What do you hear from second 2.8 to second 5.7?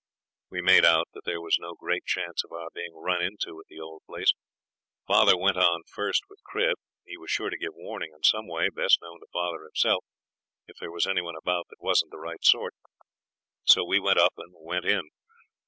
run into at the old place. Father went